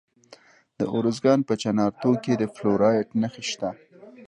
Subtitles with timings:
[0.79, 3.69] د ارزګان په چنارتو کې د فلورایټ نښې شته.